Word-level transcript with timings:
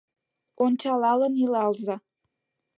Ончалалын 0.63 1.33
илалза. 1.43 1.95